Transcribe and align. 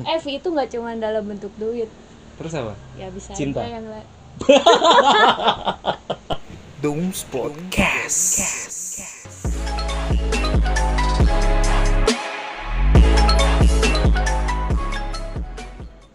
eh 0.00 0.18
fee 0.18 0.36
itu 0.36 0.48
nggak 0.48 0.68
cuma 0.68 0.92
dalam 0.96 1.24
bentuk 1.24 1.52
duit 1.54 1.88
Terus 2.34 2.52
apa? 2.52 2.74
ya 2.98 3.06
bisa 3.08 3.30
Cinta. 3.32 3.62
aja 3.62 3.72
yang 3.72 3.86
la- 3.86 4.08
Dooms 6.82 7.22
Podcast. 7.24 8.36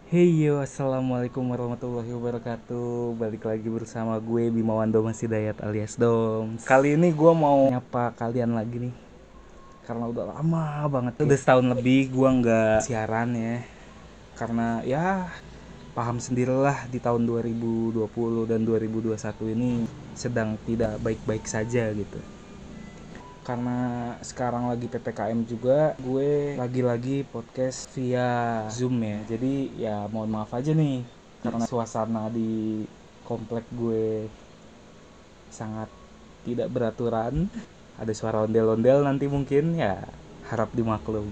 Hey 0.06 0.26
yo, 0.36 0.58
assalamualaikum 0.58 1.46
warahmatullahi 1.46 2.10
wabarakatuh. 2.10 3.14
Balik 3.14 3.46
lagi 3.46 3.66
bersama 3.66 4.18
gue 4.18 4.50
Bimawan 4.50 4.90
Domas 4.90 5.16
Hidayat 5.16 5.62
alias 5.62 5.94
Doms. 5.94 6.66
Kali 6.66 6.98
ini 6.98 7.08
gue 7.10 7.32
mau 7.32 7.70
nyapa 7.70 8.10
kalian 8.12 8.50
lagi 8.50 8.82
nih, 8.82 8.92
karena 9.84 10.04
udah 10.06 10.24
lama 10.36 10.86
banget. 10.86 11.12
Udah 11.22 11.38
setahun 11.38 11.66
lebih 11.66 12.12
gue 12.12 12.28
nggak 12.42 12.78
siaran 12.84 13.34
ya, 13.34 13.64
karena 14.36 14.84
ya 14.86 15.28
paham 15.90 16.22
sendirilah 16.22 16.86
di 16.86 17.02
tahun 17.02 17.26
2020 17.26 18.06
dan 18.46 18.62
2021 18.62 19.54
ini 19.58 19.84
sedang 20.14 20.54
tidak 20.62 21.02
baik-baik 21.02 21.44
saja 21.44 21.90
gitu. 21.90 22.20
Karena 23.42 24.14
sekarang 24.22 24.70
lagi 24.70 24.86
PPKM 24.86 25.42
juga, 25.48 25.98
gue 25.98 26.54
lagi-lagi 26.54 27.26
podcast 27.26 27.90
via 27.96 28.62
Zoom 28.70 29.02
ya. 29.02 29.18
Jadi 29.26 29.74
ya 29.80 30.06
mohon 30.06 30.30
maaf 30.30 30.54
aja 30.54 30.70
nih 30.70 31.02
karena 31.42 31.64
suasana 31.66 32.30
di 32.30 32.84
komplek 33.26 33.66
gue 33.74 34.30
sangat 35.50 35.90
tidak 36.46 36.70
beraturan. 36.70 37.50
Ada 38.00 38.12
suara 38.16 38.48
ondel-ondel 38.48 39.04
nanti 39.04 39.28
mungkin 39.28 39.76
ya 39.76 40.00
harap 40.48 40.72
dimaklum. 40.72 41.28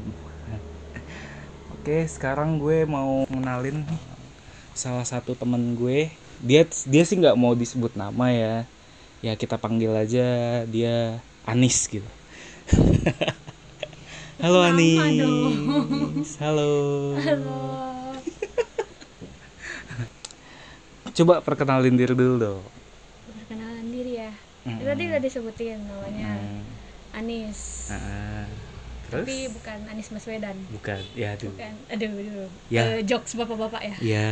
Oke, 1.72 2.04
sekarang 2.04 2.60
gue 2.60 2.84
mau 2.84 3.24
kenalin 3.24 3.88
salah 4.76 5.09
satu 5.09 5.32
temen 5.32 5.73
gue. 5.73 6.12
Dia 6.45 6.68
dia 6.84 7.02
sih 7.09 7.16
nggak 7.16 7.40
mau 7.40 7.56
disebut 7.56 7.96
nama 7.96 8.28
ya. 8.28 8.54
Ya 9.24 9.32
kita 9.34 9.56
panggil 9.56 9.90
aja 9.96 10.26
dia 10.68 11.18
Anis 11.48 11.88
gitu. 11.88 12.04
Halo 14.45 14.60
Nama 14.62 14.76
Anis. 15.09 16.37
Halo. 16.38 16.73
Halo. 17.16 17.59
Coba 21.16 21.43
perkenalin 21.43 21.96
diri 21.96 22.15
dulu 22.15 22.37
dong. 22.38 22.62
perkenalan 23.26 23.88
diri 23.90 24.23
ya 24.23 24.30
Mm-mm. 24.62 24.84
tadi 24.84 25.02
udah 25.09 25.18
disebutin 25.18 25.80
namanya 25.82 26.30
Hmm. 26.38 26.57
Anis 27.19 27.59
Ah, 27.91 28.47
Terus? 29.09 29.24
tapi 29.24 29.37
bukan 29.49 29.79
Anis 29.91 30.09
Baswedan 30.13 30.57
bukan. 30.74 31.01
Ya 31.16 31.29
aduh. 31.35 31.49
bukan 31.52 31.73
aduh 31.93 32.11
aduh 32.13 32.49
Ya. 32.69 32.83
Eh, 32.85 33.01
jokes 33.09 33.33
bapak-bapak 33.38 33.83
ya 33.83 33.97
Ya. 34.05 34.29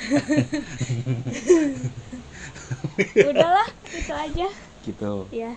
udahlah 3.30 3.68
itu 3.92 4.12
aja 4.14 4.48
Gitu. 4.86 5.12
ya 5.34 5.52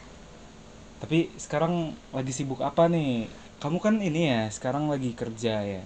Tapi 1.04 1.28
sekarang 1.36 1.92
lagi 2.16 2.32
sibuk 2.32 2.64
apa 2.64 2.88
nih? 2.88 3.28
Kamu 3.60 3.80
kan 3.84 4.00
ini 4.00 4.32
ya, 4.32 4.48
sekarang 4.52 4.88
lagi 4.88 5.12
kerja 5.16 5.60
ya. 5.64 5.84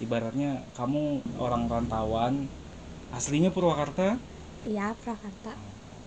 Ibaratnya 0.00 0.60
kamu 0.76 1.20
orang 1.40 1.68
rantauan, 1.72 2.48
aslinya 3.12 3.48
Purwakarta, 3.50 4.16
ya 4.68 4.92
Prakarta 5.00 5.56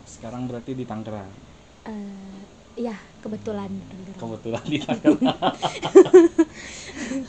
sekarang 0.05 0.45
berarti 0.49 0.73
di 0.77 0.85
Tangerang. 0.85 1.29
Eh, 1.85 2.37
ya 2.75 2.95
kebetulan 3.21 3.69
Kebetulan 4.17 4.63
di 4.67 4.77
Tangerang. 4.81 5.19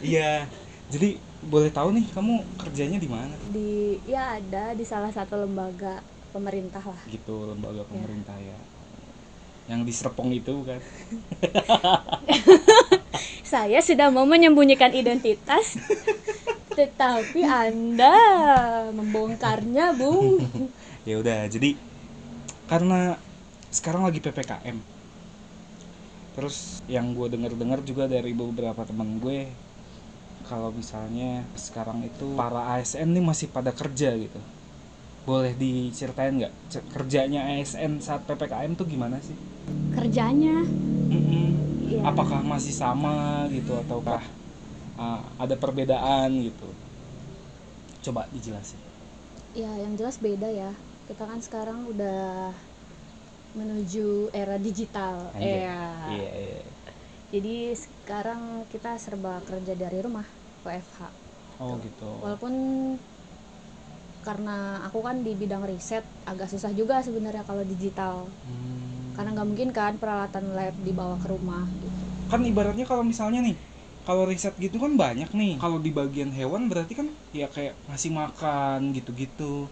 Iya. 0.02 0.46
Jadi 0.92 1.18
boleh 1.42 1.70
tahu 1.72 1.90
nih 1.96 2.06
kamu 2.14 2.34
kerjanya 2.54 2.98
di 3.02 3.08
mana? 3.10 3.34
di 3.50 3.98
ya 4.06 4.38
ada 4.38 4.76
di 4.78 4.86
salah 4.86 5.10
satu 5.10 5.34
lembaga 5.42 5.98
pemerintah 6.30 6.84
lah 6.84 7.02
Gitu 7.10 7.34
lembaga 7.50 7.82
pemerintah 7.88 8.36
ya. 8.38 8.58
Yang 9.66 9.80
di 9.88 9.92
Serpong 9.94 10.30
itu 10.30 10.54
kan. 10.62 10.80
saya 13.52 13.84
sudah 13.84 14.08
mau 14.08 14.24
menyembunyikan 14.24 14.96
identitas 14.96 15.76
tetapi 16.78 17.44
anda 17.44 18.16
membongkarnya 18.96 19.92
bung 19.92 20.40
ya 21.04 21.20
udah 21.20 21.52
jadi 21.52 21.76
karena 22.64 23.20
sekarang 23.68 24.08
lagi 24.08 24.24
ppkm 24.24 24.80
terus 26.32 26.80
yang 26.88 27.12
gue 27.12 27.28
denger 27.28 27.52
dengar 27.56 27.80
juga 27.84 28.08
dari 28.08 28.32
beberapa 28.32 28.88
teman 28.88 29.20
gue 29.20 29.52
kalau 30.48 30.74
misalnya 30.74 31.46
sekarang 31.54 32.02
itu 32.04 32.34
para 32.34 32.76
ASN 32.76 33.14
nih 33.14 33.24
masih 33.24 33.48
pada 33.48 33.70
kerja 33.70 34.12
gitu. 34.16 34.40
Boleh 35.22 35.54
diceritain 35.54 36.34
nggak? 36.34 36.52
Kerjanya 36.90 37.46
ASN 37.56 38.02
saat 38.02 38.26
ppkm 38.26 38.74
tuh 38.74 38.84
gimana 38.84 39.22
sih? 39.22 39.38
Kerjanya? 39.94 40.66
Mm-mm. 41.12 41.48
ya 41.92 42.00
apakah 42.08 42.40
masih 42.42 42.72
sama 42.72 43.46
gitu 43.52 43.76
ataukah 43.76 44.24
uh, 44.98 45.22
ada 45.38 45.54
perbedaan 45.54 46.32
gitu? 46.42 46.68
Coba 48.10 48.26
dijelasin. 48.34 48.80
Ya 49.54 49.70
yang 49.78 49.94
jelas 49.94 50.18
beda 50.18 50.50
ya. 50.50 50.74
Kita 51.06 51.22
kan 51.28 51.38
sekarang 51.38 51.86
udah 51.86 52.50
menuju 53.52 54.32
era 54.32 54.56
digital. 54.56 55.32
Anjay. 55.36 55.64
ya 55.64 55.80
iya 56.08 56.30
iya. 56.36 56.62
Jadi 57.32 57.72
sekarang 57.72 58.68
kita 58.68 58.96
serba 59.00 59.40
kerja 59.48 59.72
dari 59.72 59.98
rumah 60.04 60.26
WFH 60.64 60.98
oh 61.60 61.74
gitu. 61.80 62.08
Walaupun 62.20 62.52
karena 64.22 64.78
aku 64.86 65.02
kan 65.02 65.18
di 65.26 65.34
bidang 65.34 65.66
riset 65.66 66.06
agak 66.30 66.46
susah 66.46 66.70
juga 66.70 67.02
sebenarnya 67.02 67.42
kalau 67.42 67.64
digital. 67.66 68.26
Hmm. 68.30 68.70
karena 69.12 69.36
nggak 69.36 69.48
mungkin 69.52 69.70
kan 69.76 69.92
peralatan 70.00 70.56
lab 70.56 70.72
dibawa 70.80 71.20
ke 71.20 71.28
rumah 71.28 71.68
gitu. 71.84 72.02
Kan 72.32 72.48
ibaratnya 72.48 72.88
kalau 72.88 73.04
misalnya 73.04 73.44
nih 73.44 73.56
kalau 74.08 74.24
riset 74.24 74.56
gitu 74.56 74.80
kan 74.80 74.96
banyak 74.96 75.28
nih. 75.36 75.60
Kalau 75.60 75.76
di 75.76 75.92
bagian 75.92 76.32
hewan 76.32 76.72
berarti 76.72 76.96
kan 76.96 77.12
ya 77.36 77.44
kayak 77.52 77.76
ngasih 77.92 78.08
makan 78.08 78.96
gitu-gitu. 78.96 79.68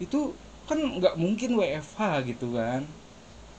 Itu 0.00 0.32
kan 0.64 0.80
nggak 0.80 1.20
mungkin 1.20 1.60
WFH 1.60 2.00
gitu 2.32 2.56
kan 2.56 2.88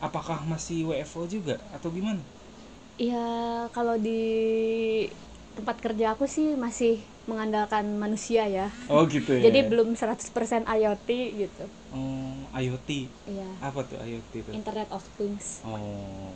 apakah 0.03 0.44
masih 0.44 0.91
WFO 0.91 1.24
juga 1.31 1.56
atau 1.72 1.88
gimana? 1.88 2.19
Ya 3.00 3.24
kalau 3.72 3.96
di 3.96 4.19
tempat 5.56 5.80
kerja 5.80 6.12
aku 6.12 6.28
sih 6.28 6.59
masih 6.59 7.00
mengandalkan 7.24 7.88
manusia 7.96 8.44
ya. 8.52 8.68
Oh 8.92 9.08
gitu 9.08 9.40
ya. 9.40 9.47
Jadi 9.47 9.63
belum 9.72 9.96
100% 9.96 10.68
IoT 10.68 11.09
gitu. 11.40 11.66
Oh, 11.96 12.36
IoT 12.52 12.90
iya. 13.31 13.50
Apa 13.63 13.88
tuh 13.88 13.96
IoT 14.03 14.31
itu 14.44 14.50
Internet 14.52 14.92
of 14.92 15.08
Things. 15.16 15.63
Oh. 15.63 16.36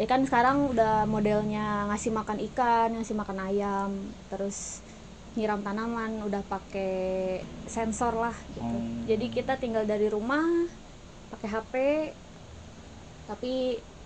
Ya 0.00 0.08
kan 0.08 0.24
sekarang 0.24 0.72
udah 0.72 1.04
modelnya 1.04 1.84
ngasih 1.92 2.08
makan 2.08 2.40
ikan 2.50 2.96
ngasih 2.96 3.12
makan 3.20 3.38
ayam 3.52 3.90
terus 4.32 4.80
nyiram 5.36 5.60
tanaman 5.62 6.24
udah 6.26 6.42
pakai 6.48 7.38
sensor 7.70 8.18
lah 8.18 8.34
gitu. 8.50 8.66
Hmm. 8.66 9.06
jadi 9.06 9.26
kita 9.30 9.54
tinggal 9.62 9.86
dari 9.86 10.10
rumah 10.10 10.66
pakai 11.30 11.48
HP 11.54 11.74
tapi 13.30 13.52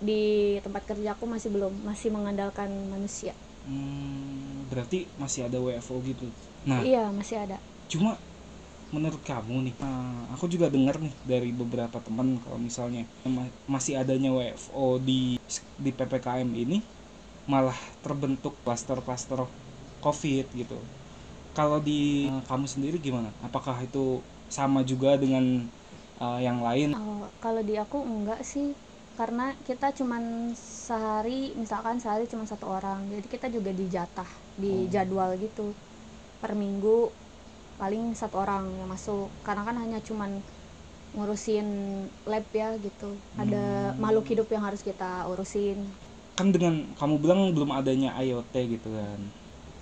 di 0.08 0.20
tempat 0.64 0.82
kerjaku 0.90 1.24
masih 1.34 1.50
belum 1.54 1.72
masih 1.88 2.08
mengandalkan 2.16 2.70
manusia. 2.92 3.32
Hmm, 3.64 4.68
berarti 4.70 4.98
masih 5.22 5.40
ada 5.48 5.56
WFO 5.64 5.96
gitu? 6.04 6.24
Nah 6.68 6.84
iya 6.88 7.10
masih 7.12 7.36
ada. 7.44 7.56
cuma 7.92 8.10
menurut 8.94 9.22
kamu 9.30 9.54
nih 9.66 9.74
nah, 9.82 10.28
aku 10.34 10.46
juga 10.54 10.66
dengar 10.74 10.96
nih 11.04 11.14
dari 11.30 11.50
beberapa 11.60 11.98
teman 12.06 12.28
kalau 12.44 12.58
misalnya 12.68 13.02
ma- 13.36 13.54
masih 13.74 13.94
adanya 14.02 14.30
WFO 14.36 14.98
di 15.08 15.36
di 15.84 15.90
PPKM 15.96 16.50
ini 16.64 16.76
malah 17.52 17.76
terbentuk 18.04 18.54
klaster-klaster 18.64 19.40
COVID 20.04 20.46
gitu. 20.60 20.78
Kalau 21.56 21.78
di 21.88 22.26
eh, 22.30 22.42
kamu 22.50 22.66
sendiri 22.74 22.96
gimana? 23.06 23.30
Apakah 23.46 23.76
itu 23.86 24.22
sama 24.50 24.80
juga 24.90 25.10
dengan 25.22 25.44
eh, 26.22 26.38
yang 26.46 26.58
lain? 26.66 26.88
Oh, 26.98 27.22
kalau 27.42 27.62
di 27.68 27.74
aku 27.84 27.96
enggak 28.10 28.40
sih 28.52 28.66
karena 29.18 29.54
kita 29.68 29.94
cuman 29.98 30.24
sehari 30.86 31.54
misalkan 31.62 31.96
sehari 32.02 32.26
cuma 32.32 32.44
satu 32.52 32.66
orang 32.78 33.06
jadi 33.14 33.26
kita 33.34 33.46
juga 33.56 33.70
dijatah 33.70 34.30
di 34.62 34.72
Oh. 34.74 34.90
jadwal 34.90 35.30
gitu. 35.38 35.66
Per 36.42 36.52
minggu 36.62 36.96
paling 37.80 38.04
satu 38.20 38.36
orang 38.44 38.64
yang 38.80 38.88
masuk. 38.90 39.28
Karena 39.46 39.62
kan 39.68 39.76
hanya 39.82 39.98
cuman 40.08 40.30
ngurusin 41.16 41.66
lab 42.26 42.46
ya 42.52 42.74
gitu. 42.86 43.10
Ada 43.38 43.94
Hmm. 43.94 44.00
makhluk 44.02 44.26
hidup 44.32 44.48
yang 44.54 44.64
harus 44.68 44.82
kita 44.82 45.26
urusin. 45.30 45.78
Kan 46.34 46.50
dengan 46.50 46.74
kamu 46.98 47.14
bilang 47.22 47.40
belum 47.54 47.70
adanya 47.70 48.10
IoT 48.18 48.54
gitu 48.78 48.90
kan. 48.90 49.20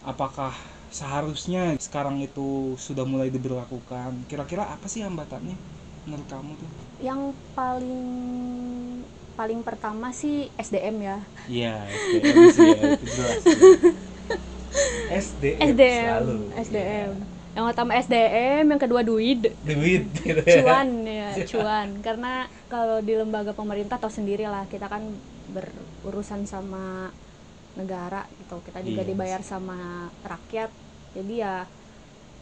Apakah 0.05 0.53
seharusnya 0.93 1.79
sekarang 1.81 2.21
itu 2.21 2.77
sudah 2.77 3.05
mulai 3.09 3.33
diberlakukan? 3.33 4.11
Kira-kira 4.29 4.69
apa 4.69 4.87
sih 4.91 5.01
hambatannya 5.01 5.57
menurut 6.05 6.29
kamu 6.29 6.53
tuh? 6.61 6.71
Yang 7.01 7.23
paling 7.57 8.05
paling 9.39 9.61
pertama 9.67 10.13
sih 10.13 10.53
SDM 10.57 10.97
ya. 11.03 11.19
Iya, 11.47 11.75
SDM 11.89 12.39
sih 12.49 12.67
ya, 12.73 12.81
itu 12.95 13.05
jelas. 13.13 13.45
SDM, 15.11 15.77
SDM 15.77 15.91
selalu. 15.91 16.39
SDM 16.57 17.13
yang 17.53 17.69
pertama 17.69 17.93
SDM 18.01 18.65
yang 18.65 18.81
kedua 18.81 19.05
duit. 19.05 19.53
Duit 19.61 20.09
gitu 20.27 20.41
ya. 20.41 20.65
cuan 20.65 20.89
ya 21.05 21.31
cuan. 21.51 21.89
Karena 22.01 22.49
kalau 22.73 23.05
di 23.05 23.13
lembaga 23.13 23.53
pemerintah 23.53 24.01
tahu 24.01 24.09
sendiri 24.09 24.49
lah 24.49 24.65
kita 24.73 24.89
kan 24.89 25.05
berurusan 25.53 26.49
sama 26.49 27.13
negara 27.77 28.25
gitu. 28.41 28.57
Kita 28.65 28.81
juga 28.81 29.05
Iya, 29.05 29.09
dibayar 29.13 29.41
sama 29.45 30.09
rakyat. 30.25 30.73
Jadi 31.13 31.35
ya 31.45 31.69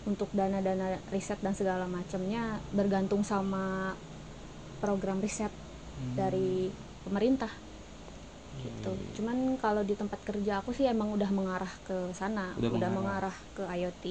untuk 0.07 0.31
dana-dana 0.33 0.97
riset 1.11 1.43
dan 1.43 1.59
segala 1.59 1.91
macamnya 1.91 2.63
bergantung 2.71 3.27
sama 3.27 3.99
program 4.79 5.19
riset 5.21 5.53
Hmm. 6.01 6.17
dari 6.17 6.73
pemerintah 7.05 7.53
Iya, 8.51 8.67
gitu 8.67 8.91
cuman 9.17 9.57
kalau 9.57 9.81
di 9.81 9.93
tempat 9.93 10.17
kerja 10.21 10.59
aku 10.59 10.73
sih 10.73 10.85
emang 10.85 11.13
udah 11.13 11.29
mengarah 11.29 11.71
ke 11.83 12.09
sana 12.13 12.53
Udah 12.57 12.69
udah, 12.73 12.89
mengarah. 12.89 13.33
mengarah. 13.33 13.37
ke 13.53 13.63
IoT 13.65 14.05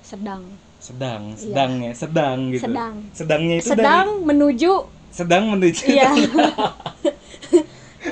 sedang 0.00 0.42
sedang 0.78 1.22
Iya. 1.32 1.42
sedang 1.42 1.70
ya 1.80 1.92
sedang 1.92 2.38
gitu 2.50 2.62
Sedang. 2.64 2.94
sedangnya 3.10 3.54
itu 3.56 3.66
sedang 3.66 4.06
menuju 4.22 4.72
dari 4.76 5.10
sedang 5.10 5.42
menuju 5.50 5.82
Iya. 5.86 6.08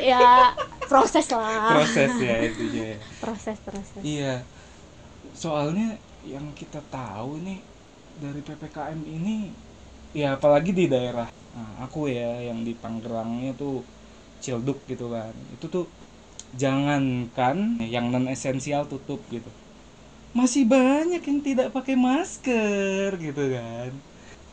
ya 0.05 0.53
proses 0.85 1.25
lah. 1.31 1.71
proses 1.73 2.11
ya 2.19 2.35
itunya 2.43 2.83
ya. 2.93 2.97
Proses 3.19 3.57
proses. 3.61 4.01
Iya. 4.03 4.35
Soalnya 5.33 5.97
yang 6.25 6.45
kita 6.53 6.81
tahu 6.89 7.41
nih 7.41 7.59
dari 8.17 8.41
PPKM 8.41 9.01
ini 9.03 9.51
ya 10.13 10.35
apalagi 10.35 10.71
di 10.71 10.85
daerah 10.87 11.27
nah, 11.55 11.87
aku 11.87 12.11
ya 12.11 12.43
yang 12.43 12.67
di 12.67 12.75
Tangerangnya 12.79 13.55
tuh 13.57 13.87
Cilduk 14.45 14.85
gitu 14.85 15.09
kan. 15.09 15.33
Itu 15.57 15.67
tuh 15.73 15.87
jangankan 16.55 17.81
yang 17.81 18.13
non 18.13 18.29
esensial 18.29 18.85
tutup 18.85 19.23
gitu. 19.33 19.49
Masih 20.35 20.67
banyak 20.67 21.23
yang 21.23 21.41
tidak 21.41 21.73
pakai 21.73 21.97
masker 21.97 23.17
gitu 23.17 23.45
kan. 23.55 23.91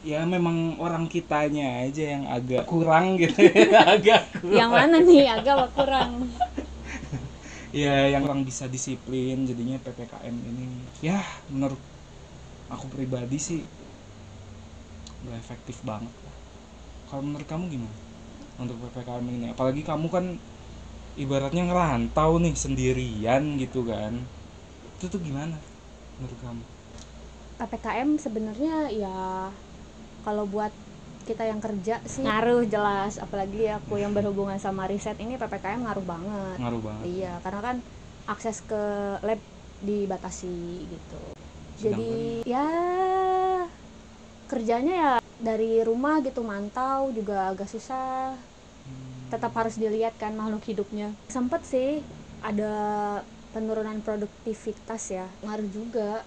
Ya 0.02 0.26
memang 0.26 0.82
orang 0.82 1.06
kitanya 1.06 1.86
aja 1.86 2.18
yang 2.18 2.26
agak 2.26 2.66
kurang 2.66 3.22
gitu 3.22 3.46
ya, 3.46 3.86
agak 4.00 4.22
kurang. 4.40 4.58
Yang 4.58 4.72
mana 4.72 4.96
nih 5.04 5.24
agak 5.30 5.58
kurang. 5.76 6.12
ya 7.72 8.12
yang 8.12 8.28
orang 8.28 8.44
bisa 8.44 8.68
disiplin 8.68 9.48
jadinya 9.48 9.80
ppkm 9.80 10.36
ini 10.44 10.68
ya 11.00 11.24
menurut 11.48 11.80
aku 12.68 12.92
pribadi 12.92 13.40
sih 13.40 13.62
udah 15.24 15.38
efektif 15.40 15.80
banget. 15.88 16.31
Kalau 17.12 17.28
menurut 17.28 17.44
kamu 17.44 17.68
gimana? 17.68 17.96
Untuk 18.56 18.80
ppkm 18.80 19.26
ini. 19.28 19.52
Apalagi 19.52 19.84
kamu 19.84 20.08
kan 20.08 20.26
ibaratnya 21.20 21.68
ngerantau 21.68 22.40
nih 22.40 22.56
sendirian 22.56 23.60
gitu 23.60 23.84
kan. 23.84 24.16
Itu 24.96 25.12
tuh 25.12 25.20
gimana 25.20 25.60
menurut 26.16 26.40
kamu? 26.40 26.64
PPKM 27.60 28.10
sebenarnya 28.16 28.90
ya 28.90 29.52
kalau 30.24 30.48
buat 30.48 30.72
kita 31.28 31.46
yang 31.46 31.60
kerja 31.60 32.00
sih 32.08 32.24
ngaruh 32.24 32.64
jelas. 32.64 33.20
Apalagi 33.20 33.68
aku 33.68 34.00
yang 34.00 34.16
berhubungan 34.16 34.56
sama 34.56 34.88
riset 34.88 35.20
ini 35.20 35.36
PPKM 35.36 35.84
ngaruh 35.84 36.06
banget. 36.08 36.58
ngaruh 36.64 36.82
banget. 36.82 37.04
Iya, 37.12 37.34
karena 37.44 37.60
kan 37.60 37.76
akses 38.32 38.64
ke 38.64 38.84
lab 39.20 39.42
dibatasi 39.84 40.88
gitu. 40.88 41.22
Jadi 41.82 42.46
ya 42.46 42.70
kerjanya 44.48 44.94
ya 44.94 45.21
dari 45.42 45.82
rumah 45.82 46.22
gitu 46.22 46.46
mantau 46.46 47.10
juga 47.12 47.50
agak 47.52 47.68
susah. 47.68 48.38
Tetap 49.34 49.52
harus 49.56 49.76
dilihat 49.80 50.16
kan 50.22 50.36
makhluk 50.36 50.64
hidupnya. 50.68 51.16
Sempet 51.32 51.64
sih 51.66 52.04
ada 52.44 52.74
penurunan 53.56 53.98
produktivitas 54.06 55.04
ya. 55.12 55.26
Ngaruh 55.44 55.70
juga 55.72 56.24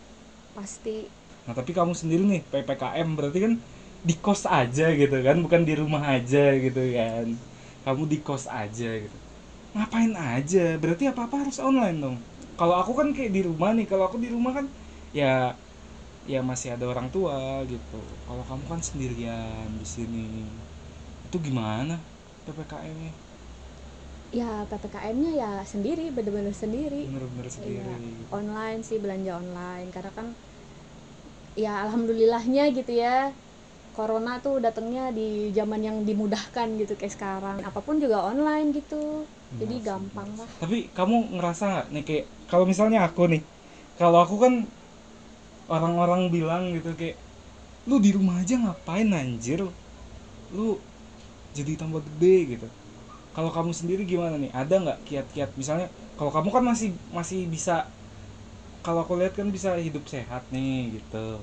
pasti. 0.56 1.06
Nah 1.44 1.52
tapi 1.52 1.70
kamu 1.76 1.92
sendiri 1.92 2.22
nih 2.24 2.42
ppkm 2.48 3.08
berarti 3.16 3.38
kan 3.44 3.52
di 4.04 4.14
kos 4.20 4.44
aja 4.44 4.92
gitu 4.92 5.16
kan, 5.24 5.36
bukan 5.40 5.62
di 5.64 5.74
rumah 5.76 6.02
aja 6.16 6.56
gitu 6.56 6.82
kan. 6.92 7.26
Kamu 7.84 8.02
di 8.08 8.18
kos 8.24 8.48
aja 8.48 8.90
gitu. 9.04 9.16
Ngapain 9.76 10.12
aja? 10.16 10.76
Berarti 10.80 11.04
apa 11.10 11.28
apa 11.28 11.36
harus 11.44 11.58
online 11.60 11.98
dong. 12.00 12.16
Kalau 12.54 12.78
aku 12.78 12.92
kan 12.96 13.10
kayak 13.12 13.32
di 13.34 13.42
rumah 13.42 13.74
nih, 13.74 13.86
kalau 13.90 14.06
aku 14.08 14.16
di 14.22 14.30
rumah 14.30 14.52
kan 14.54 14.66
ya 15.10 15.58
ya 16.32 16.40
masih 16.50 16.68
ada 16.74 16.84
orang 16.92 17.08
tua 17.14 17.36
gitu. 17.72 17.94
Kalau 18.26 18.42
kamu 18.48 18.64
kan 18.72 18.80
sendirian 18.88 19.68
di 19.80 19.86
sini. 19.94 20.18
Itu 21.26 21.36
gimana 21.46 21.94
ppkm-nya? 22.46 23.12
Ya 24.38 24.66
PPKM-nya 24.68 25.30
ya 25.40 25.50
sendiri, 25.72 26.02
bener-bener 26.16 26.54
sendiri. 26.62 27.02
Bener-bener 27.02 27.48
sendiri. 27.56 27.68
Iya, 27.68 28.02
online 28.38 28.80
sih 28.88 28.98
belanja 29.02 29.30
online 29.42 29.88
karena 29.94 30.10
kan 30.18 30.26
ya 31.62 31.68
alhamdulillahnya 31.84 32.62
gitu 32.76 32.90
ya 33.02 33.08
corona 33.96 34.30
tuh 34.44 34.54
datangnya 34.64 35.02
di 35.18 35.22
zaman 35.58 35.80
yang 35.88 35.98
dimudahkan 36.08 36.68
gitu 36.80 36.92
kayak 37.00 37.14
sekarang 37.16 37.58
apa 37.68 37.80
pun 37.86 37.96
juga 38.04 38.18
online 38.30 38.66
gitu 38.78 38.94
jadi 39.60 39.74
Bener 39.74 39.80
sih, 39.90 40.00
gampang 40.00 40.30
bener 40.30 40.30
lah. 40.40 40.52
Tapi 40.60 40.76
kamu 40.96 41.14
ngerasa 41.36 41.62
nggak 41.70 41.86
nih 41.94 42.02
kayak 42.08 42.24
kalau 42.50 42.64
misalnya 42.72 42.98
aku 43.06 43.20
nih, 43.32 43.42
kalau 43.98 44.18
aku 44.24 44.34
kan 44.44 44.52
orang-orang 45.70 46.28
bilang 46.34 46.62
gitu 46.76 46.92
kayak 46.96 47.16
lu 47.88 47.96
di 48.02 48.10
rumah 48.16 48.40
aja 48.42 48.56
ngapain 48.60 49.08
anjir? 49.12 49.60
Lu 50.52 50.80
jadi 51.56 51.72
tambah 51.80 52.02
gede 52.08 52.36
gitu. 52.58 52.68
Kalau 53.36 53.50
kamu 53.54 53.72
sendiri 53.76 54.02
gimana 54.08 54.36
nih? 54.40 54.52
Ada 54.54 54.76
nggak 54.84 54.98
kiat-kiat 55.08 55.50
misalnya 55.60 55.88
kalau 56.18 56.30
kamu 56.34 56.50
kan 56.54 56.64
masih 56.66 56.90
masih 57.12 57.46
bisa 57.50 57.88
kalau 58.84 59.00
aku 59.04 59.16
lihat 59.20 59.32
kan 59.38 59.48
bisa 59.48 59.74
hidup 59.80 60.04
sehat 60.10 60.44
nih 60.52 61.00
gitu. 61.00 61.40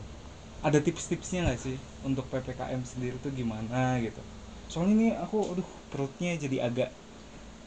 Ada 0.65 0.79
tips-tipsnya 0.85 1.47
nggak 1.47 1.59
sih 1.61 1.77
untuk 2.07 2.25
PPKM 2.31 2.83
sendiri 2.85 3.17
tuh 3.21 3.33
gimana 3.33 3.97
gitu? 4.05 4.21
Soalnya 4.71 4.93
ini 4.97 5.07
aku 5.15 5.37
aduh 5.55 5.69
perutnya 5.91 6.37
jadi 6.37 6.57
agak 6.69 6.89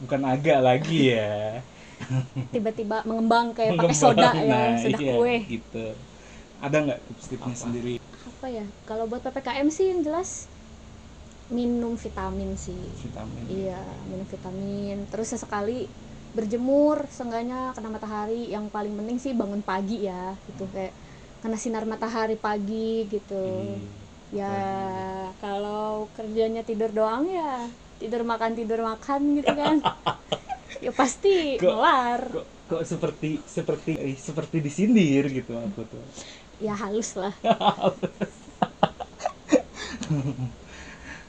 bukan 0.03 0.21
agak 0.27 0.59
lagi 0.63 1.15
ya 1.15 1.63
tiba-tiba 2.53 2.97
mengembang 3.09 3.47
kayak 3.57 3.75
pakai 3.79 3.95
soda 4.01 4.31
ya 4.51 4.55
Nah, 4.55 4.79
soda 4.81 4.99
iya, 4.99 5.09
kue 5.09 5.35
gitu 5.49 5.77
ada 6.65 6.77
nggak 6.81 6.99
tips-tipsnya 7.07 7.55
sendiri? 7.55 7.93
Apa 8.25 8.47
ya? 8.49 8.65
Kalau 8.89 9.05
buat 9.05 9.21
ppkm 9.21 9.67
sih 9.69 9.85
yang 9.93 10.01
jelas 10.01 10.49
minum 11.53 11.93
vitamin 11.93 12.57
sih. 12.57 12.77
Vitamin. 13.05 13.43
Iya 13.45 13.81
minum 14.09 14.25
vitamin. 14.25 14.97
Terus 15.13 15.27
sesekali 15.37 15.85
berjemur 16.33 17.05
seenggaknya 17.07 17.71
kena 17.77 17.89
matahari. 17.93 18.49
Yang 18.49 18.65
paling 18.73 18.93
penting 18.97 19.17
sih 19.21 19.31
bangun 19.37 19.61
pagi 19.61 20.09
ya 20.09 20.33
gitu. 20.49 20.65
Kayak 20.73 20.93
kena 21.45 21.57
sinar 21.61 21.85
matahari 21.85 22.35
pagi 22.35 23.05
gitu. 23.07 23.45
Iya. 24.33 24.49
ya 24.51 24.55
kalau 25.39 26.09
kerjanya 26.11 26.65
tidur 26.65 26.91
doang 26.91 27.29
ya 27.29 27.69
tidur 28.01 28.25
makan 28.27 28.51
tidur 28.57 28.81
makan 28.81 29.21
gitu 29.37 29.53
kan. 29.53 29.77
Ya 30.83 30.91
pasti 30.91 31.55
Kok- 31.55 31.71
melar. 31.71 32.21
kok 32.35 32.45
kok 32.67 32.83
seperti 32.83 33.39
seperti 33.47 33.95
eh, 33.95 34.17
seperti 34.19 34.59
disindir 34.59 35.23
gitu 35.31 35.55
aku 35.55 35.87
tuh 35.87 36.03
ya 36.59 36.73
halus 36.75 37.15
lah. 37.19 37.33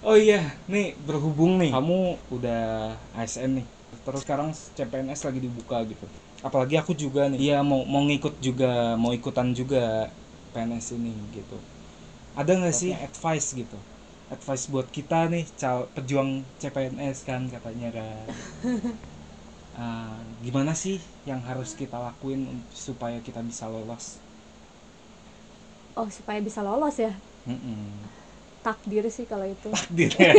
Oh 0.07 0.15
iya 0.15 0.39
nih 0.71 0.95
berhubung 1.03 1.59
nih 1.59 1.75
kamu 1.75 2.15
udah 2.31 2.95
ASN 3.17 3.59
nih. 3.59 3.67
Terus 4.07 4.23
sekarang 4.23 4.55
CPNS 4.55 5.27
lagi 5.27 5.41
dibuka 5.43 5.83
gitu. 5.89 6.07
Apalagi 6.47 6.79
aku 6.79 6.95
juga 6.95 7.27
nih. 7.27 7.51
Iya 7.51 7.59
mau 7.67 7.83
mau 7.83 8.07
ngikut 8.07 8.39
juga 8.39 8.95
mau 8.95 9.11
ikutan 9.11 9.51
juga 9.51 10.07
PNS 10.55 10.95
ini 10.95 11.11
gitu. 11.35 11.59
Ada 12.39 12.53
nggak 12.55 12.75
sih 12.77 12.93
advice 12.95 13.49
gitu? 13.57 13.79
Advice 14.31 14.65
buat 14.71 14.87
kita 14.93 15.27
nih 15.33 15.49
cal 15.59 15.91
pejuang 15.97 16.45
CPNS 16.61 17.19
kan 17.27 17.43
katanya 17.51 17.89
kan. 17.99 18.27
Ah, 19.77 20.25
gimana 20.41 20.73
sih 20.73 20.97
yang 21.29 21.45
harus 21.45 21.77
kita 21.77 22.01
lakuin 22.01 22.65
supaya 22.73 23.21
kita 23.21 23.45
bisa 23.45 23.69
lolos 23.69 24.17
oh 25.97 26.09
supaya 26.13 26.39
bisa 26.45 26.61
lolos 26.61 26.97
ya? 27.01 27.13
Mm-mm. 27.49 28.05
takdir 28.61 29.07
sih 29.07 29.25
kalau 29.31 29.47
itu. 29.47 29.71
Takdir 29.71 30.11
ya. 30.19 30.33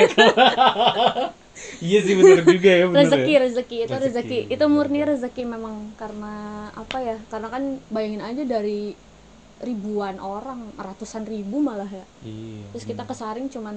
iya 1.87 1.99
sih 2.03 2.13
bener 2.13 2.43
juga 2.43 2.69
ya 2.69 2.85
bener 2.91 3.07
rezeki 3.07 3.33
ya. 3.33 3.39
rezeki 3.47 3.77
itu 3.87 3.93
Rezeki, 3.95 4.03
rezeki. 4.03 4.39
Itu 4.53 4.63
murni 4.67 4.99
rezeki 5.07 5.43
memang 5.47 5.95
karena 5.95 6.35
apa 6.75 6.97
ya? 6.99 7.17
Karena 7.31 7.47
kan 7.49 7.63
bayangin 7.87 8.21
aja 8.21 8.43
dari 8.43 8.93
ribuan 9.57 10.21
orang 10.21 10.75
ratusan 10.77 11.25
ribu 11.25 11.63
malah 11.63 11.89
ya. 11.89 12.05
Iya 12.21 12.67
terus 12.75 12.85
kita 12.85 13.07
bener. 13.07 13.15
kesaring 13.15 13.47
cuman 13.49 13.75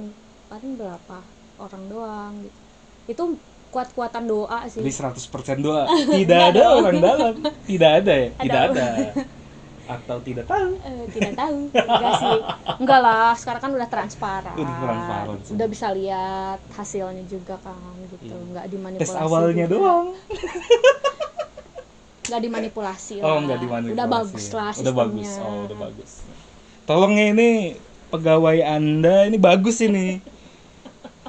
paling 0.50 0.72
berapa 0.76 1.18
orang 1.62 1.82
doang 1.88 2.32
gitu. 2.44 2.58
Itu 3.08 3.22
kuat-kuatan 3.70 4.26
doa 4.26 4.66
sih. 4.66 4.82
Jadi 4.82 4.90
100% 4.90 5.62
doa. 5.62 5.87
Tidak 6.18 6.40
ada 6.52 6.75
orang 6.75 6.99
dalam. 6.99 7.34
Tidak 7.64 7.90
ada 8.02 8.12
ya. 8.12 8.28
Tidak 8.34 8.60
Ada. 8.75 8.82
ada 9.14 9.39
atau 9.92 10.16
tidak 10.20 10.47
tahu 10.47 10.70
Eh, 10.80 11.04
tidak 11.11 11.35
tahu 11.35 11.59
enggak 11.68 12.12
sih 12.16 12.38
enggak 12.78 13.00
lah 13.00 13.35
sekarang 13.35 13.61
kan 13.61 13.73
udah 13.73 13.88
transparan 13.88 14.54
Udah 14.54 14.76
transparan 14.78 15.37
sih. 15.40 15.52
udah 15.52 15.66
bisa 15.66 15.87
lihat 15.90 16.59
hasilnya 16.70 17.25
juga 17.26 17.59
kan 17.59 17.76
gitu 18.06 18.25
Iya. 18.25 18.37
enggak 18.40 18.66
dimanipulasi 18.68 19.11
tes 19.11 19.18
awalnya 19.20 19.64
juga. 19.64 19.75
doang 19.75 20.06
nggak 22.23 22.40
dimanipulasi 22.40 23.14
lah 23.18 23.26
Oh, 23.26 23.38
enggak 23.40 23.59
dimanipulasi. 23.59 23.97
udah 23.97 24.06
bagus 24.09 24.44
lah 24.50 24.70
Udah 24.73 24.94
bagus. 24.94 25.26
sistemnya. 25.26 25.49
Oh, 25.49 25.61
udah 25.66 25.78
bagus. 25.80 26.11
Tolong 26.80 27.12
ya 27.12 27.26
ini 27.28 27.50
pegawai 28.09 28.59
Anda 28.62 29.16
ini 29.26 29.37
bagus 29.37 29.76
ini. 29.80 30.23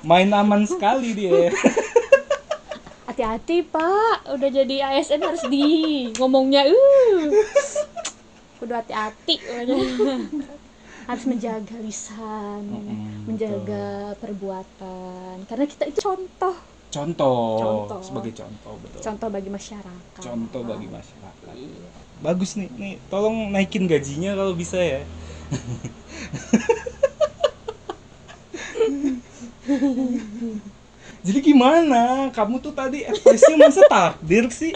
Main 0.01 0.29
aman 0.29 0.61
sekali 0.63 1.13
dia. 1.13 1.49
hati-hati 3.07 3.65
pak 3.65 4.23
udah 4.31 4.49
jadi 4.49 4.75
ASN 4.87 5.19
harus 5.19 5.43
di 5.45 5.67
ngomongnya 6.15 6.63
uh 6.63 7.27
udah 8.61 8.77
hati-hati 8.85 9.35
harus 11.09 11.25
menjaga 11.25 11.75
lisan 11.81 12.61
Mm-mm, 12.61 13.25
menjaga 13.25 14.13
perbuatan 14.21 15.43
karena 15.49 15.65
kita 15.65 15.89
itu 15.89 15.99
contoh 15.99 16.55
Contoh, 16.91 17.87
Contoh. 17.87 18.03
sebagai 18.03 18.35
contoh 18.35 18.75
betul. 18.83 18.99
contoh 18.99 19.27
bagi 19.31 19.47
masyarakat 19.47 20.19
Contoh 20.19 20.59
bagi 20.67 20.91
masyarakat. 20.91 21.55
Iya. 21.55 21.87
Bagus 22.19 22.59
nih, 22.59 22.67
nih 22.75 22.99
tolong 23.07 23.47
naikin 23.47 23.87
gajinya 23.87 24.35
kalau 24.35 24.51
bisa 24.51 24.75
ya. 24.75 24.99
Jadi 31.21 31.39
gimana? 31.39 32.27
Kamu 32.33 32.59
tuh 32.59 32.73
tadi 32.73 33.05
ekspresinya 33.05 33.69
masa 33.69 33.81
takdir 33.87 34.49
sih? 34.51 34.73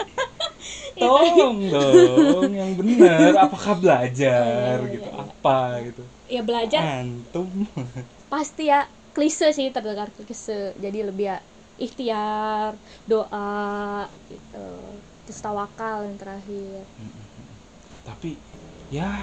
Tolong 0.96 1.60
dong, 1.74 2.52
yang 2.56 2.72
benar. 2.80 3.48
Apakah 3.48 3.76
belajar 3.76 4.80
iya, 4.80 4.92
gitu? 4.96 5.08
iya. 5.12 5.22
Apa 5.24 5.58
gitu? 5.84 6.02
ya 6.26 6.42
belajar 6.42 6.82
Antum. 6.82 7.48
pasti 8.32 8.66
ya 8.66 8.82
klise 9.14 9.54
sih 9.54 9.70
terdengar 9.70 10.10
klise 10.12 10.74
jadi 10.76 11.06
lebih 11.06 11.30
ya 11.30 11.38
ikhtiar 11.78 12.74
doa 13.06 14.04
gitu 14.26 14.68
terus 15.26 15.40
tawakal 15.42 16.02
yang 16.06 16.16
terakhir 16.18 16.82
Tapi 18.06 18.38
ya 18.90 19.22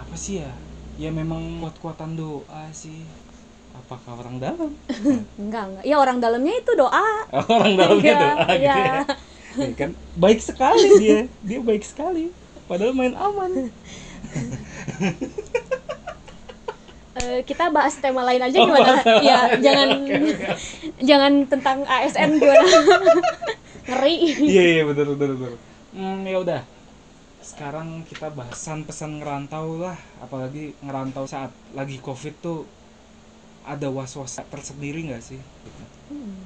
apa 0.00 0.16
sih 0.16 0.40
ya? 0.40 0.52
Ya 0.96 1.12
memang 1.12 1.60
kuat-kuatan 1.60 2.16
doa 2.16 2.64
sih. 2.72 3.04
Apakah 3.76 4.16
orang 4.16 4.40
dalam? 4.40 4.70
enggak 5.42 5.64
enggak 5.68 5.84
ya 5.84 5.96
orang 6.00 6.18
dalamnya 6.24 6.54
itu 6.56 6.72
doa 6.78 7.04
orang 7.52 7.74
dalamnya 7.76 8.14
doa 8.16 8.46
gitu 8.54 8.80
iya. 8.80 9.04
ya. 9.04 9.33
Ya 9.54 9.70
kan 9.78 9.90
baik 10.18 10.40
sekali 10.42 10.88
dia. 10.98 11.30
Dia 11.42 11.60
baik 11.62 11.84
sekali. 11.86 12.34
Padahal 12.66 12.96
main 12.96 13.14
aman. 13.14 13.70
Eh, 17.14 17.46
kita 17.46 17.70
bahas 17.70 17.94
tema 18.02 18.26
lain 18.26 18.42
aja 18.42 18.58
Oh, 18.58 18.66
gimana? 18.66 18.98
Ya, 19.22 19.54
jangan 19.62 19.88
oke. 20.02 20.34
jangan 20.98 21.32
tentang 21.46 21.78
ASN 21.86 22.42
gimana? 22.42 22.66
Ngeri. 23.88 24.16
Iya 24.42 24.62
iya 24.66 24.82
betul 24.82 25.14
betul 25.14 25.38
betul. 25.38 25.54
Hmm, 25.94 26.26
ya 26.26 26.42
udah. 26.42 26.60
Sekarang 27.38 28.02
kita 28.10 28.34
bahasan 28.34 28.82
pesan 28.82 29.22
ngerantau 29.22 29.78
lah, 29.78 29.94
apalagi 30.18 30.74
ngerantau 30.82 31.28
saat 31.30 31.54
lagi 31.76 32.02
covid 32.02 32.34
tuh 32.42 32.66
ada 33.62 33.86
was-was 33.94 34.34
tersendiri 34.50 35.06
nggak 35.06 35.22
sih? 35.22 35.38
Hmm. 36.10 36.43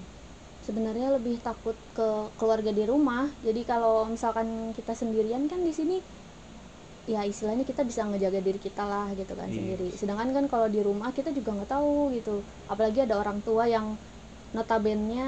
Sebenarnya 0.68 1.16
lebih 1.16 1.40
takut 1.40 1.72
ke 1.96 2.08
keluarga 2.36 2.68
di 2.68 2.84
rumah. 2.84 3.24
Jadi 3.40 3.64
kalau 3.64 4.04
misalkan 4.04 4.76
kita 4.76 4.92
sendirian 4.92 5.48
kan 5.48 5.64
di 5.64 5.72
sini 5.72 5.96
ya 7.08 7.24
istilahnya 7.24 7.64
kita 7.64 7.88
bisa 7.88 8.04
ngejaga 8.04 8.44
diri 8.44 8.60
kita 8.60 8.84
lah 8.84 9.08
gitu 9.16 9.32
kan 9.32 9.48
Iya. 9.48 9.56
sendiri. 9.56 9.88
Sedangkan 9.96 10.28
kan 10.36 10.44
kalau 10.44 10.68
di 10.68 10.84
rumah 10.84 11.08
kita 11.16 11.32
juga 11.32 11.56
nggak 11.56 11.70
tahu 11.72 12.12
gitu. 12.12 12.44
Apalagi 12.68 13.08
ada 13.08 13.16
orang 13.16 13.40
tua 13.40 13.64
yang 13.64 13.96
notabene 14.52 15.24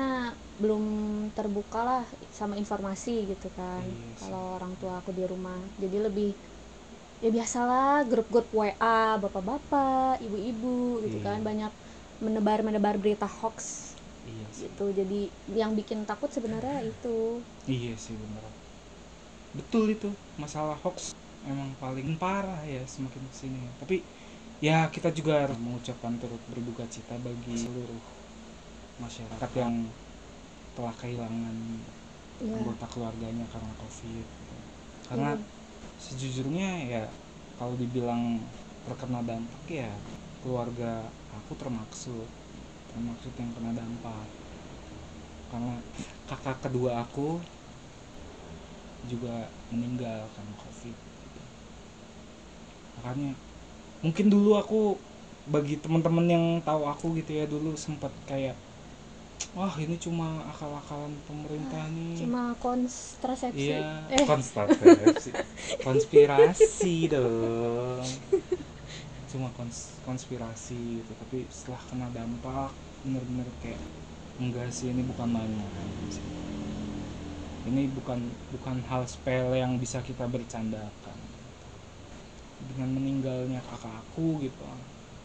belum 0.60 0.84
terbuka 1.32 1.80
lah 1.80 2.02
sama 2.28 2.60
informasi 2.60 3.32
gitu 3.32 3.48
kan. 3.56 3.80
Iya 3.80 3.96
sih. 4.12 4.28
kalau 4.28 4.60
orang 4.60 4.76
tua 4.76 5.00
aku 5.00 5.10
di 5.16 5.24
rumah. 5.24 5.56
Jadi 5.80 5.96
lebih 6.04 6.30
ya 7.24 7.28
biasalah 7.32 8.04
grup-grup 8.08 8.48
WA 8.52 9.16
bapak-bapak, 9.16 10.20
ibu-ibu 10.20 11.00
gitu 11.08 11.16
Iya. 11.20 11.24
kan 11.24 11.38
banyak 11.40 11.72
menebar-menebar 12.20 13.00
berita 13.00 13.24
hoax 13.24 13.89
Iya 14.26 14.46
sih. 14.52 14.68
gitu 14.68 14.84
jadi 14.92 15.20
yang 15.56 15.72
bikin 15.78 16.04
takut 16.04 16.28
sebenarnya 16.28 16.84
itu 16.84 17.40
Iya 17.68 17.94
sih 17.96 18.16
bener. 18.16 18.44
Betul 19.56 19.84
itu 19.96 20.08
masalah 20.38 20.76
hoax 20.82 21.12
emang 21.46 21.74
paling 21.82 22.14
parah 22.20 22.62
ya 22.64 22.82
semakin 22.86 23.22
ke 23.30 23.34
sini. 23.34 23.60
Tapi 23.80 23.96
ya 24.60 24.86
kita 24.92 25.08
juga 25.10 25.44
harus 25.46 25.58
mengucapkan 25.58 26.12
turut 26.20 26.42
berduka 26.50 26.84
cita 26.86 27.16
bagi 27.18 27.56
seluruh 27.56 28.02
masyarakat 29.00 29.50
yang 29.56 29.74
telah 30.76 30.94
kehilangan 31.00 31.56
ya 32.40 32.56
anggota 32.56 32.86
keluarganya 32.92 33.46
karena 33.52 33.72
covid. 33.80 34.26
Karena 35.08 35.30
Iya. 35.34 35.44
sejujurnya 36.00 36.70
ya 36.88 37.02
kalau 37.60 37.74
dibilang 37.76 38.40
terkena 38.86 39.20
dampak 39.20 39.64
ya 39.68 39.90
keluarga 40.40 41.04
aku 41.36 41.52
termaksud 41.60 42.26
termaksud 42.90 43.32
yang 43.38 43.50
kena 43.54 43.70
dampak. 43.74 44.26
Karena 45.50 45.74
kakak 46.30 46.56
kedua 46.62 47.02
aku 47.02 47.38
juga 49.08 49.48
meninggal 49.72 50.26
karena 50.34 50.54
covid. 50.60 50.96
Makanya 53.00 53.32
mungkin 54.04 54.26
dulu 54.28 54.50
aku 54.56 54.80
bagi 55.50 55.74
teman-teman 55.80 56.26
yang 56.30 56.44
tahu 56.62 56.86
aku 56.86 57.06
gitu 57.18 57.32
ya 57.34 57.44
dulu 57.48 57.74
sempat 57.74 58.12
kayak 58.28 58.54
wah 59.56 59.72
ini 59.82 59.98
cuma 59.98 60.46
akal-akalan 60.46 61.10
pemerintah 61.26 61.82
nih. 61.90 62.22
cuma 62.22 62.54
kontrasepsi 62.60 63.72
Iya, 63.72 64.06
eh. 64.14 64.24
konspirasi 65.86 67.10
dong. 67.10 68.04
Cuma 69.30 69.48
kons- 69.56 69.94
konspirasi 70.06 71.02
gitu, 71.02 71.12
tapi 71.20 71.38
setelah 71.56 71.82
kena 71.88 72.06
dampak 72.16 72.70
bener-bener 73.04 73.48
kayak 73.62 73.80
enggak 74.42 74.68
sih 74.76 74.90
ini 74.92 75.02
bukan 75.10 75.28
sih. 76.10 76.24
Ini 77.70 77.82
bukan 77.92 78.20
bukan 78.50 78.76
hal 78.88 79.02
sepele 79.06 79.60
yang 79.60 79.76
bisa 79.78 80.00
kita 80.00 80.24
bercandakan. 80.26 81.18
Dengan 82.60 82.88
meninggalnya 82.92 83.60
kakak 83.64 83.94
aku 84.04 84.44
gitu, 84.44 84.64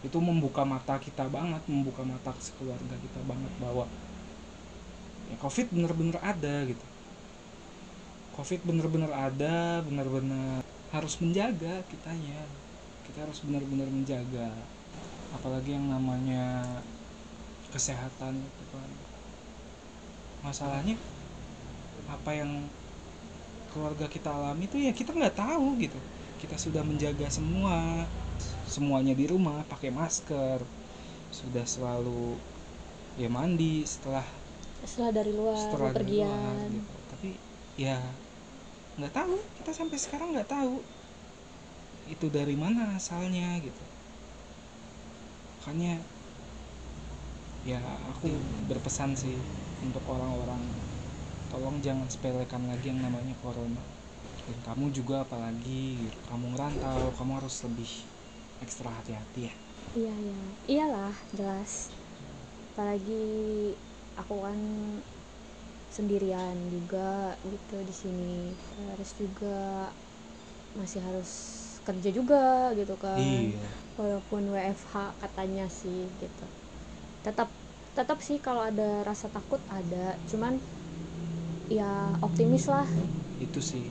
itu 0.07 0.17
membuka 0.23 0.63
mata 0.63 0.95
kita 1.01 1.27
banget, 1.27 1.61
membuka 1.67 2.01
mata 2.07 2.31
sekeluarga 2.39 2.95
kita 2.95 3.19
banget 3.27 3.51
bahwa 3.59 3.85
ya 5.29 5.35
covid 5.41 5.67
bener-bener 5.73 6.17
ada 6.21 6.55
gitu 6.69 6.85
covid 8.35 8.61
bener-bener 8.67 9.11
ada 9.11 9.81
bener-bener 9.81 10.61
harus 10.93 11.13
menjaga 11.23 11.81
kitanya 11.89 12.45
kita 13.09 13.25
harus 13.25 13.39
benar-benar 13.45 13.87
menjaga 13.89 14.49
apalagi 15.35 15.75
yang 15.75 15.87
namanya 15.91 16.63
kesehatan 17.69 18.39
itu 18.39 18.63
kan 18.71 18.89
masalahnya 20.45 20.95
apa 22.05 22.31
yang 22.37 22.69
keluarga 23.75 24.07
kita 24.07 24.31
alami 24.31 24.71
itu 24.71 24.79
ya 24.79 24.95
kita 24.95 25.11
nggak 25.11 25.35
tahu 25.35 25.75
gitu. 25.83 25.99
Kita 26.39 26.55
sudah 26.55 26.85
menjaga 26.85 27.27
semua 27.27 28.07
semuanya 28.69 29.11
di 29.11 29.27
rumah 29.27 29.65
pakai 29.67 29.91
masker 29.91 30.63
sudah 31.29 31.65
selalu 31.67 32.39
ya 33.19 33.27
mandi 33.27 33.83
setelah 33.83 34.23
setelah 34.87 35.11
dari 35.11 35.31
luar 35.35 35.57
setelah 35.57 35.91
dari 35.91 36.19
luar, 36.23 36.55
gitu. 36.71 36.95
tapi 37.11 37.29
ya 37.75 37.99
nggak 38.95 39.13
tahu 39.13 39.35
kita 39.61 39.71
sampai 39.75 39.97
sekarang 39.99 40.35
nggak 40.35 40.49
tahu 40.49 40.79
itu 42.05 42.25
dari 42.29 42.53
mana 42.53 42.95
asalnya 42.97 43.57
gitu. 43.61 43.83
Makanya 45.61 45.97
ya 47.65 47.81
aku 48.13 48.29
berpesan 48.69 49.17
sih 49.17 49.33
untuk 49.81 50.05
orang-orang 50.05 50.61
tolong 51.49 51.81
jangan 51.81 52.05
sepelekan 52.05 52.61
lagi 52.69 52.93
yang 52.93 53.01
namanya 53.01 53.33
corona. 53.41 53.81
Dan 54.45 54.57
kamu 54.61 54.93
juga 54.93 55.25
apalagi 55.25 56.05
gitu, 56.05 56.19
kamu 56.29 56.53
ngerantau 56.53 57.09
kamu 57.17 57.31
harus 57.41 57.55
lebih 57.65 57.91
ekstra 58.61 58.93
hati-hati 58.93 59.49
ya. 59.49 59.53
Iya 59.97 60.13
iya. 60.13 60.39
Iyalah 60.69 61.15
jelas. 61.33 61.89
Apalagi 62.75 63.25
aku 64.19 64.35
kan 64.45 64.59
sendirian 65.95 66.57
juga 66.69 67.33
gitu 67.47 67.77
di 67.81 67.93
sini. 67.95 68.37
Terus 68.75 69.11
juga 69.17 69.89
masih 70.75 70.99
harus 71.01 71.31
kerja 71.85 72.09
juga 72.09 72.73
gitu 72.73 72.97
kan. 72.97 73.21
Iya. 73.21 73.69
Walaupun 73.95 74.51
WFH 74.51 75.15
katanya 75.21 75.69
sih 75.69 76.09
gitu. 76.19 76.45
Tetap 77.21 77.47
tetap 77.95 78.19
sih 78.19 78.41
kalau 78.43 78.65
ada 78.65 79.07
rasa 79.07 79.31
takut 79.31 79.61
ada 79.71 80.19
cuman 80.27 80.59
ya 81.71 82.11
optimis 82.19 82.67
lah. 82.67 82.89
Itu 83.39 83.61
sih. 83.61 83.85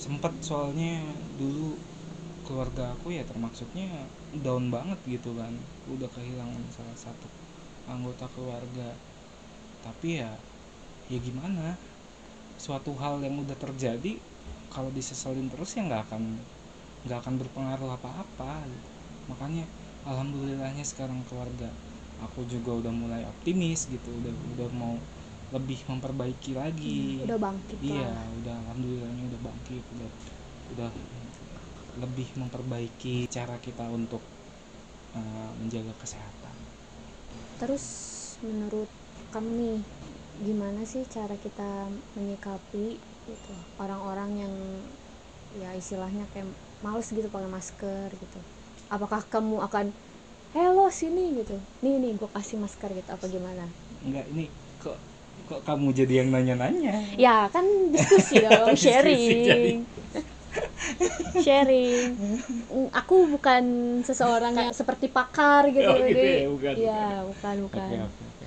Sempet 0.00 0.32
soalnya 0.42 1.04
dulu 1.38 1.76
keluarga 2.48 2.94
aku 2.94 3.14
ya 3.14 3.22
termaksudnya 3.22 3.86
down 4.42 4.72
banget 4.72 4.98
gitu 5.06 5.36
kan. 5.36 5.52
Udah 5.92 6.08
kehilangan 6.10 6.62
salah 6.74 6.98
satu 6.98 7.28
anggota 7.86 8.26
keluarga. 8.34 8.96
Tapi 9.84 10.24
ya 10.24 10.32
ya 11.06 11.18
gimana? 11.22 11.78
Suatu 12.56 12.96
hal 12.98 13.22
yang 13.22 13.38
udah 13.44 13.54
terjadi 13.54 14.18
kalau 14.72 14.90
diseselin 14.90 15.46
terus 15.52 15.76
ya 15.78 15.86
nggak 15.86 16.02
akan 16.10 16.22
nggak 17.06 17.18
akan 17.22 17.34
berpengaruh 17.38 17.90
apa-apa 17.94 18.66
gitu. 18.66 18.88
makanya 19.30 19.64
alhamdulillahnya 20.06 20.82
sekarang 20.86 21.22
keluarga 21.26 21.70
aku 22.24 22.48
juga 22.48 22.80
udah 22.80 22.92
mulai 22.92 23.22
optimis 23.28 23.88
gitu. 23.90 24.08
Udah 24.22 24.32
udah 24.56 24.68
mau 24.72 24.94
lebih 25.52 25.78
memperbaiki 25.86 26.56
lagi. 26.56 27.22
Udah 27.22 27.38
bangkit 27.38 27.78
iya 27.84 28.08
lah. 28.08 28.26
udah 28.42 28.54
alhamdulillahnya 28.66 29.24
udah 29.34 29.40
bangkit 29.44 29.84
udah 29.98 30.10
udah 30.76 30.90
lebih 31.96 32.28
memperbaiki 32.36 33.24
cara 33.32 33.56
kita 33.60 33.88
untuk 33.88 34.20
uh, 35.16 35.50
menjaga 35.60 35.92
kesehatan. 36.00 36.56
Terus 37.56 37.84
menurut 38.44 38.88
kamu 39.32 39.48
nih 39.56 39.78
gimana 40.36 40.84
sih 40.84 41.08
cara 41.08 41.32
kita 41.40 41.88
menyikapi 42.12 43.00
gitu 43.00 43.54
orang-orang 43.80 44.44
yang 44.44 44.54
ya 45.56 45.72
istilahnya 45.72 46.28
kayak 46.36 46.52
males 46.84 47.08
gitu 47.18 47.28
pakai 47.34 47.50
masker 47.56 48.08
gitu. 48.22 48.38
Apakah 48.94 49.20
kamu 49.32 49.56
akan 49.66 49.86
hello 50.54 50.86
sini 51.00 51.24
gitu. 51.40 51.56
Nih 51.84 51.94
nih 52.02 52.12
gue 52.20 52.28
kasih 52.36 52.58
masker 52.64 52.90
gitu. 52.98 53.10
Apa 53.16 53.26
gimana? 53.34 53.64
Enggak 54.04 54.26
ini 54.32 54.44
kok 54.82 54.98
kok 55.48 55.60
kamu 55.66 55.88
jadi 55.98 56.12
yang 56.24 56.28
nanya-nanya? 56.34 56.96
Ya 57.16 57.48
kan 57.54 57.64
diskusi 57.94 58.42
dong 58.44 58.76
sharing. 58.82 59.86
Sharing. 61.36 62.18
Aku 62.98 63.14
bukan 63.32 63.64
seseorang 64.08 64.54
yang 64.58 64.70
seperti 64.74 65.06
pakar 65.12 65.62
gitu, 65.76 65.90
Oh, 65.90 65.98
gitu 66.08 66.24
jadi 66.24 66.26
ya, 66.26 66.44
bukan, 66.54 66.76
ya 66.76 67.00
bukan. 67.28 67.28
bukan 67.28 67.56
Oke 67.76 67.94
oke 68.06 68.22
oke. 68.32 68.46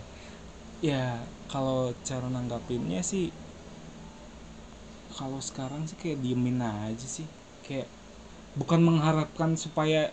Ya 0.90 1.04
kalau 1.52 1.94
cara 2.08 2.28
nanggapinnya 2.36 3.02
sih 3.12 3.24
kalau 5.18 5.40
sekarang 5.50 5.82
sih 5.90 5.98
kayak 6.02 6.20
diemin 6.24 6.60
aja 6.62 7.08
sih. 7.18 7.28
Kayak 7.66 7.88
bukan 8.60 8.80
mengharapkan 8.84 9.56
supaya 9.56 10.12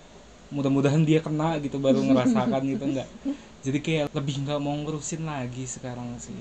mudah-mudahan 0.55 1.03
dia 1.03 1.19
kena 1.19 1.59
gitu 1.59 1.83
baru 1.83 1.99
ngerasakan 2.07 2.63
gitu 2.71 2.85
enggak. 2.87 3.09
Jadi 3.67 3.79
kayak 3.83 4.07
lebih 4.15 4.47
nggak 4.47 4.63
mau 4.63 4.79
ngurusin 4.79 5.27
lagi 5.27 5.67
sekarang 5.67 6.15
sih. 6.23 6.39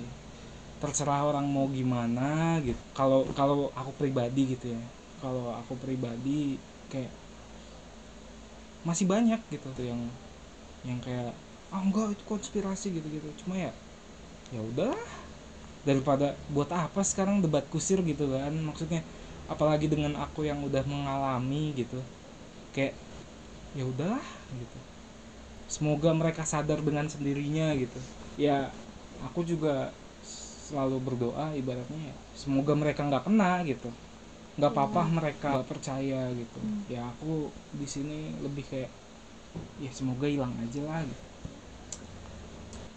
Terserah 0.77 1.25
orang 1.25 1.49
mau 1.49 1.65
gimana 1.73 2.61
gitu. 2.61 2.77
Kalau 2.93 3.25
kalau 3.33 3.73
aku 3.73 3.89
pribadi 3.97 4.53
gitu 4.53 4.77
ya. 4.77 4.81
Kalau 5.17 5.57
aku 5.57 5.73
pribadi 5.81 6.61
kayak 6.93 7.09
masih 8.85 9.09
banyak 9.09 9.41
gitu 9.49 9.65
tuh 9.73 9.89
yang 9.89 10.01
yang 10.85 11.01
kayak 11.01 11.33
ah 11.73 11.81
enggak 11.81 12.13
itu 12.13 12.23
konspirasi 12.29 12.93
gitu 12.93 13.07
gitu 13.09 13.25
cuma 13.41 13.57
ya 13.57 13.73
ya 14.53 14.61
udah. 14.61 14.93
Daripada 15.85 16.37
buat 16.53 16.69
apa 16.69 17.01
sekarang 17.01 17.41
debat 17.41 17.65
kusir 17.73 18.01
gitu 18.05 18.29
kan? 18.29 18.53
Maksudnya 18.53 19.01
apalagi 19.45 19.85
dengan 19.85 20.17
aku 20.17 20.45
yang 20.45 20.61
udah 20.65 20.81
mengalami 20.89 21.73
gitu 21.77 22.01
kayak 22.73 22.97
ya 23.75 23.83
udahlah 23.85 24.25
gitu. 24.55 24.79
Semoga 25.65 26.13
mereka 26.13 26.45
sadar 26.45 26.79
dengan 26.81 27.09
sendirinya 27.09 27.73
gitu. 27.75 27.99
Ya 28.39 28.71
aku 29.23 29.43
juga 29.47 29.95
selalu 30.65 30.97
berdoa 30.97 31.53
ibaratnya 31.53 32.09
ya, 32.09 32.15
semoga 32.33 32.73
mereka 32.73 33.05
nggak 33.05 33.25
kena 33.25 33.61
gitu. 33.67 33.89
Nggak 34.55 34.71
apa-apa 34.71 35.01
mereka 35.11 35.47
nggak 35.55 35.69
percaya 35.69 36.31
gitu. 36.31 36.59
Ya 36.87 37.05
aku 37.11 37.51
di 37.75 37.87
sini 37.87 38.33
lebih 38.39 38.63
kayak 38.67 38.91
ya 39.79 39.91
semoga 39.91 40.27
hilang 40.27 40.51
aja 40.59 40.81
lah 40.83 41.01
gitu. 41.03 41.23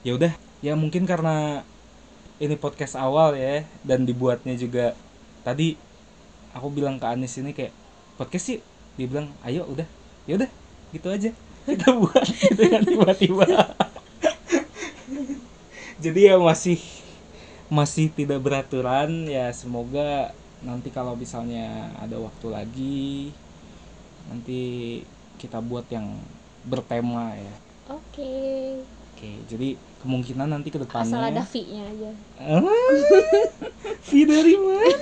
Ya 0.06 0.12
udah. 0.14 0.32
Ya 0.58 0.74
mungkin 0.74 1.06
karena 1.06 1.62
ini 2.38 2.54
podcast 2.54 2.94
awal 2.94 3.34
ya 3.34 3.66
dan 3.82 4.06
dibuatnya 4.06 4.54
juga 4.54 4.94
tadi 5.42 5.74
aku 6.58 6.74
bilang 6.74 6.98
ke 6.98 7.06
Anis 7.06 7.38
ini 7.38 7.54
kayak 7.54 7.70
podcast 8.18 8.50
sih? 8.50 8.58
Dia 8.98 9.06
bilang 9.06 9.30
ayo 9.46 9.62
udah. 9.70 9.86
Ya 10.26 10.34
udah 10.36 10.50
gitu 10.90 11.08
aja. 11.08 11.30
Kita 11.68 11.94
buat 11.94 12.26
gitu 12.26 12.62
kan 12.66 12.82
tiba-tiba. 12.82 13.46
Jadi 16.04 16.20
ya 16.26 16.34
masih 16.38 16.78
masih 17.70 18.10
tidak 18.10 18.42
beraturan. 18.42 19.30
Ya 19.30 19.54
semoga 19.54 20.34
nanti 20.62 20.90
kalau 20.90 21.14
misalnya 21.14 21.94
ada 22.02 22.18
waktu 22.18 22.46
lagi 22.50 23.30
nanti 24.26 24.60
kita 25.38 25.62
buat 25.62 25.86
yang 25.88 26.18
bertema 26.66 27.38
ya. 27.38 27.54
Oke. 27.94 28.34
Oke 29.14 29.30
jadi 29.50 29.74
kemungkinan 30.02 30.54
nanti 30.54 30.70
ke 30.70 30.78
depannya 30.78 31.10
asal 31.10 31.22
ada 31.26 31.42
fee-nya 31.42 31.82
aja. 31.90 32.10
Ah, 32.38 32.62
fee 34.06 34.26
dari 34.26 34.54
mana? 34.54 34.94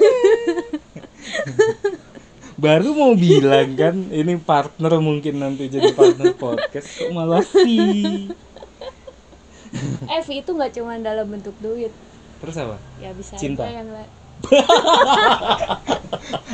Baru 2.56 2.92
mau 2.92 3.12
bilang 3.12 3.76
kan 3.76 4.08
ini 4.08 4.40
partner 4.40 4.96
mungkin 4.98 5.36
nanti 5.36 5.68
jadi 5.68 5.92
partner 5.92 6.32
podcast 6.34 6.88
kok 6.96 7.12
malah 7.12 7.44
fee. 7.44 8.32
eh 10.06 10.20
fee 10.22 10.40
itu 10.40 10.50
nggak 10.50 10.72
cuma 10.72 10.96
dalam 10.96 11.28
bentuk 11.28 11.52
duit 11.58 11.92
Terus 12.36 12.56
apa? 12.56 12.76
ya 12.96 13.12
bisa 13.12 13.36
Cinta. 13.36 13.60
aja 13.62 13.76
yang 13.76 13.88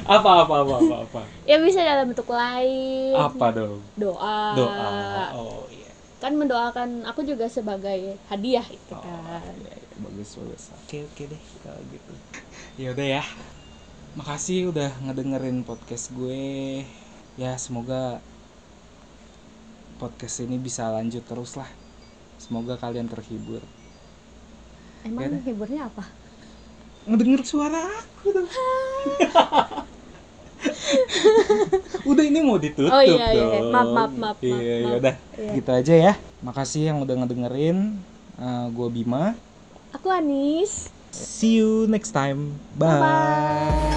Apa 0.04 0.30
apa 0.42 0.54
apa 0.62 0.74
apa 0.76 0.96
apa? 1.02 1.20
ya 1.42 1.58
bisa 1.58 1.82
dalam 1.82 2.10
bentuk 2.10 2.26
lain 2.26 3.14
Apa 3.14 3.46
dong? 3.52 3.78
doa 3.94 4.54
Doa. 4.54 5.24
Oh 5.34 5.66
iya. 5.68 5.90
kan 6.18 6.34
mendoakan 6.34 7.02
aku 7.04 7.22
juga 7.22 7.46
sebagai 7.46 8.18
hadiah 8.26 8.62
itu 8.64 8.90
Oh, 8.90 8.98
kan 8.98 9.54
iya, 9.58 9.74
iya. 9.74 9.96
bagus 9.98 10.34
bagus. 10.34 10.70
Oke 10.80 11.02
oke 11.04 11.22
deh 11.26 11.42
kalau 11.62 11.82
gitu. 11.90 12.12
Ya 12.74 12.90
udah 12.90 13.06
ya. 13.18 13.22
Makasih 14.12 14.68
udah 14.68 14.92
ngedengerin 15.00 15.64
podcast 15.64 16.12
gue. 16.12 16.84
Ya 17.34 17.56
semoga 17.56 18.20
podcast 19.96 20.44
ini 20.44 20.60
bisa 20.60 20.84
lanjut 20.86 21.24
terus 21.24 21.56
lah. 21.56 21.68
Semoga 22.36 22.76
kalian 22.76 23.08
terhibur. 23.08 23.62
emang 25.02 25.26
Ya 25.26 25.34
udah. 25.34 25.42
hiburnya 25.42 25.82
apa 25.90 26.04
Ngedenger 27.02 27.42
suara 27.42 27.90
aku 27.90 28.30
dong. 28.30 28.46
udah 32.06 32.22
ini 32.22 32.38
mau 32.38 32.54
ditutup 32.54 32.86
Oh, 32.86 33.02
iya, 33.02 33.34
iya. 33.34 33.42
dong. 33.58 33.74
Maaf, 33.74 33.88
maaf, 33.90 34.12
maaf, 34.14 34.36
Iya, 34.38 34.54
maaf, 34.54 34.62
ya 34.62 34.78
maaf. 34.86 35.00
udah. 35.00 35.14
Iya. 35.34 35.50
Gitu 35.58 35.70
aja 35.72 35.94
ya. 35.96 36.12
Makasih 36.38 36.82
yang 36.86 36.98
udah 37.02 37.14
ngedengerin. 37.18 37.98
Eh, 38.36 38.66
gua 38.70 38.88
Bima. 38.88 39.24
aku 39.90 40.08
Anis 40.08 40.88
See 41.12 41.60
you 41.60 41.84
next 41.86 42.12
time. 42.12 42.56
Bye-bye. 42.74 43.00
Bye. 43.00 43.91